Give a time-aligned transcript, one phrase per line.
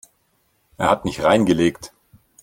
[0.79, 1.93] Er hat mich reingelegt.